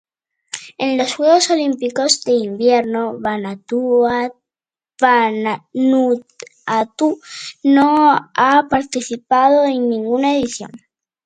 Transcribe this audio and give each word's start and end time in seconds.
En 0.79 0.97
los 0.97 1.13
Juegos 1.13 1.51
Olímpicos 1.51 2.23
de 2.23 2.31
Invierno 2.31 3.19
Vanuatu 3.19 4.07
no 7.63 8.23
ha 8.35 8.67
participado 8.67 9.65
en 9.65 9.87
ninguna 9.91 10.35
edición. 10.39 10.71